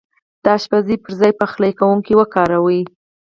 [0.43, 2.81] د اشپز پر ځاي پخلی کونکی وکاروئ